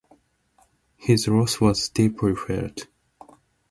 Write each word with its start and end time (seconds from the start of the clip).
His 0.97 1.27
loss 1.27 1.61
was 1.61 1.87
deeply 1.89 2.33
felt. 2.35 2.87